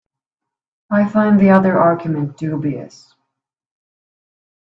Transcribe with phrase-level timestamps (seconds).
[0.89, 3.13] I find the other argument dubious.